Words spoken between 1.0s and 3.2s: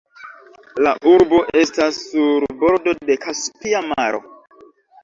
urbo estas sur bordo